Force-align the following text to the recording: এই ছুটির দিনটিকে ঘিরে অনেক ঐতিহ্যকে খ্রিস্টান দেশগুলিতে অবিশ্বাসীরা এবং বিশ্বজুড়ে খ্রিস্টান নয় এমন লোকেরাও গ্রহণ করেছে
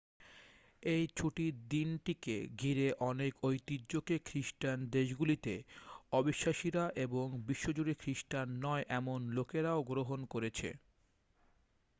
এই 0.83 1.03
ছুটির 1.17 1.53
দিনটিকে 1.69 2.35
ঘিরে 2.59 2.87
অনেক 3.03 3.31
ঐতিহ্যকে 3.43 4.15
খ্রিস্টান 4.25 4.77
দেশগুলিতে 4.91 5.53
অবিশ্বাসীরা 6.11 6.83
এবং 7.05 7.25
বিশ্বজুড়ে 7.47 7.93
খ্রিস্টান 7.99 8.47
নয় 8.63 8.83
এমন 8.99 9.19
লোকেরাও 9.37 9.79
গ্রহণ 9.83 10.19
করেছে 10.33 10.69